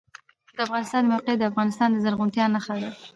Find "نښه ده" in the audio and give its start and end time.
2.53-2.89